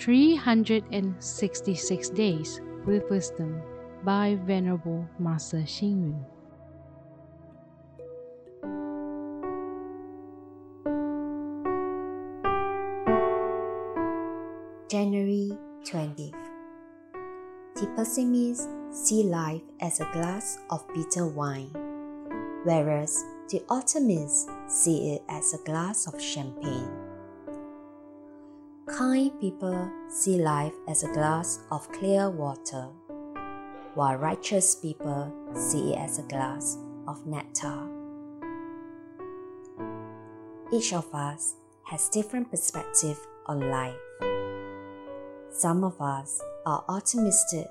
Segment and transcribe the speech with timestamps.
[0.00, 3.60] 366 Days with Wisdom
[4.02, 6.24] by Venerable Master Xing Yun.
[14.88, 15.52] January
[15.84, 16.32] 20th.
[17.74, 21.74] The pessimists see life as a glass of bitter wine,
[22.64, 26.99] whereas the optimists see it as a glass of champagne.
[29.00, 32.86] Kind people see life as a glass of clear water,
[33.94, 36.76] while righteous people see it as a glass
[37.08, 37.88] of nectar.
[40.70, 43.96] Each of us has different perspective on life.
[45.48, 47.68] Some of us are optimistic,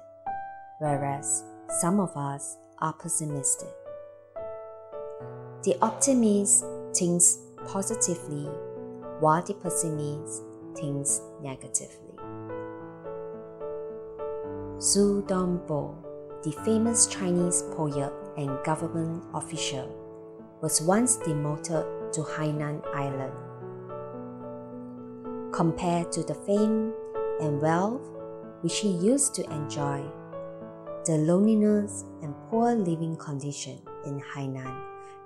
[0.79, 1.43] whereas
[1.79, 3.75] some of us are pessimistic.
[5.61, 6.65] The optimist
[6.95, 7.37] thinks
[7.67, 8.49] positively,
[9.19, 10.41] while the pessimist
[10.75, 12.15] thinks negatively.
[14.77, 15.95] Su Dongpo,
[16.43, 19.89] the famous Chinese poet and government official,
[20.61, 23.33] was once demoted to Hainan Island.
[25.53, 26.93] Compared to the fame
[27.41, 28.07] and wealth
[28.61, 30.03] which he used to enjoy,
[31.05, 34.81] the loneliness and poor living condition in Hainan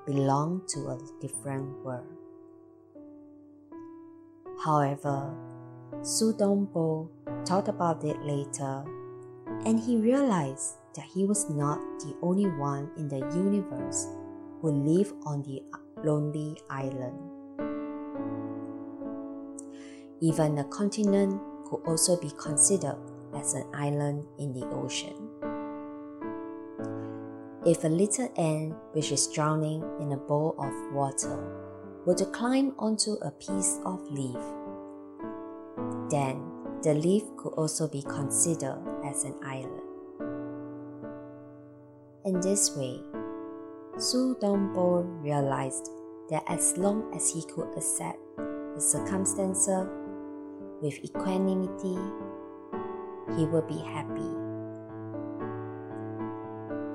[0.05, 2.22] belonged to a different world.
[4.61, 5.33] However,
[6.01, 7.07] Su Dongpo
[7.45, 8.83] thought about it later
[9.65, 14.07] and he realized that he was not the only one in the universe
[14.61, 15.63] who lived on the
[16.03, 17.17] lonely island.
[20.21, 22.97] Even a continent could also be considered
[23.35, 25.29] as an island in the ocean.
[27.65, 31.39] If a little ant which is drowning in a bowl of water
[32.05, 34.41] were to climb onto a piece of leaf,
[36.09, 36.43] then
[36.83, 39.81] the leaf could also be considered as an island.
[42.25, 42.99] In this way,
[43.97, 45.89] Su Dongpo realized
[46.29, 49.87] that as long as he could accept the circumstances
[50.81, 51.97] with equanimity,
[53.37, 54.29] he would be happy.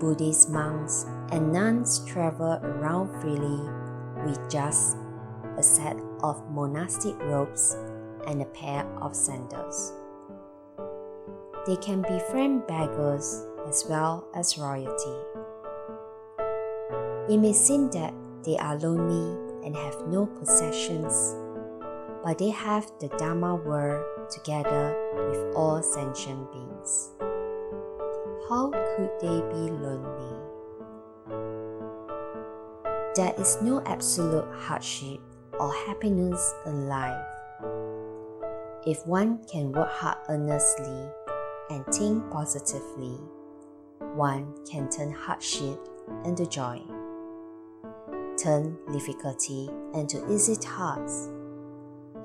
[0.00, 3.68] Buddhist monks and nuns travel around freely
[4.24, 4.96] with just
[5.58, 7.76] a set of monastic robes
[8.26, 9.92] and a pair of sandals.
[11.66, 15.18] They can befriend beggars as well as royalty.
[17.28, 18.14] It may seem that
[18.44, 21.34] they are lonely and have no possessions
[22.24, 24.94] but they have the Dharma world together
[25.30, 27.10] with all sentient beings.
[28.48, 30.36] How could they be lonely?
[33.14, 35.20] There is no absolute hardship
[35.58, 37.24] or happiness in life.
[38.86, 41.08] If one can work hard earnestly
[41.70, 43.18] and think positively,
[44.14, 45.78] one can turn hardship
[46.24, 46.80] into joy,
[48.42, 51.28] turn difficulty into easy tasks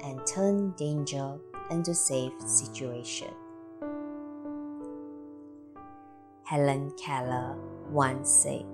[0.04, 1.38] and turn danger
[1.72, 3.34] into safe situation.
[6.44, 7.58] Helen Keller
[7.90, 8.66] once said,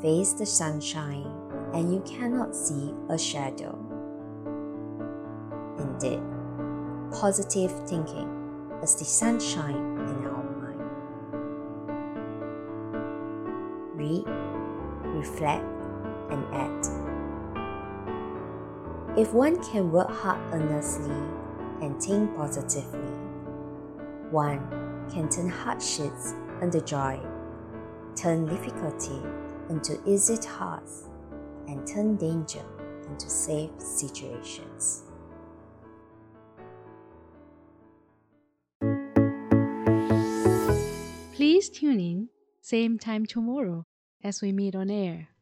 [0.00, 1.43] Face the sunshine
[1.74, 3.76] and you cannot see a shadow.
[5.76, 6.22] Indeed,
[7.12, 8.30] positive thinking
[8.80, 10.80] is the sunshine in our mind.
[13.94, 14.24] Read,
[15.16, 15.64] reflect,
[16.30, 16.90] and act.
[19.18, 21.16] If one can work hard earnestly
[21.80, 23.00] and think positively,
[24.30, 24.60] one
[25.12, 27.18] can turn hardships into joy,
[28.14, 29.20] turn difficulty
[29.68, 31.08] into easy tasks,
[31.68, 32.64] and turn danger
[33.06, 35.02] into safe situations.
[41.32, 42.28] Please tune in,
[42.60, 43.84] same time tomorrow
[44.22, 45.33] as we meet on air.